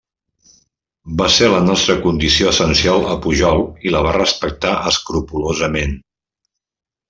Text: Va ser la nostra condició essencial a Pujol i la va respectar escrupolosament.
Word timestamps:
Va 1.21 1.27
ser 1.33 1.49
la 1.55 1.59
nostra 1.65 1.97
condició 2.07 2.49
essencial 2.53 3.05
a 3.13 3.19
Pujol 3.27 3.63
i 3.89 3.95
la 3.97 4.03
va 4.09 4.17
respectar 4.19 4.75
escrupolosament. 4.95 5.99